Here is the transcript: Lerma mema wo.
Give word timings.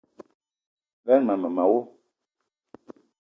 Lerma 1.05 1.33
mema 1.41 1.63
wo. 1.71 1.79